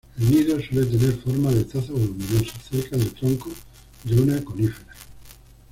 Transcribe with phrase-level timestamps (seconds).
[0.17, 3.51] El nido suele tener forma de taza voluminosa, cerca del tronco
[4.03, 4.95] de una conífera.